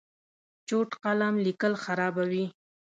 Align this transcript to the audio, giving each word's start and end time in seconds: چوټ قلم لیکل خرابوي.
چوټ 0.67 0.89
قلم 1.03 1.33
لیکل 1.45 1.73
خرابوي. 1.83 2.45